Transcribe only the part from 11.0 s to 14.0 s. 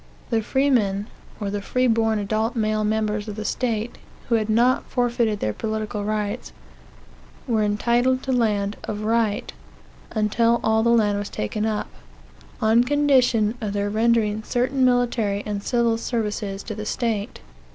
was taken up,) on condition of their